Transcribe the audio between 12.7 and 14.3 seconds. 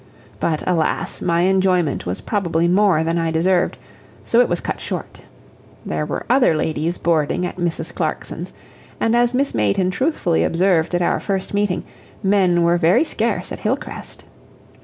very scarce at Hillcrest.